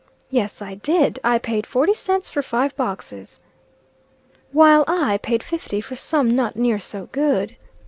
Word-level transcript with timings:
"Yes 0.31 0.63
I 0.63 0.73
did. 0.73 1.19
I 1.23 1.37
paid 1.37 1.67
forty 1.67 1.93
cents 1.93 2.31
for 2.31 2.41
five 2.41 2.75
boxes." 2.75 3.39
"While 4.51 4.83
I 4.87 5.19
paid 5.19 5.43
fifty 5.43 5.79
for 5.79 5.95
some 5.95 6.31
not 6.35 6.55
near 6.55 6.79
so 6.79 7.07
good." 7.11 7.55